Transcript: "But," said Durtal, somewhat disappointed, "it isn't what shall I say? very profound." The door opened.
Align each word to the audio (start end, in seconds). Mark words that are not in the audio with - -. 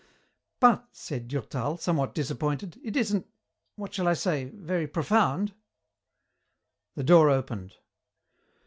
"But," 0.59 0.87
said 0.93 1.27
Durtal, 1.27 1.77
somewhat 1.77 2.15
disappointed, 2.15 2.79
"it 2.83 2.95
isn't 2.97 3.27
what 3.75 3.93
shall 3.93 4.07
I 4.07 4.15
say? 4.15 4.45
very 4.45 4.87
profound." 4.87 5.53
The 6.95 7.03
door 7.03 7.29
opened. 7.29 7.75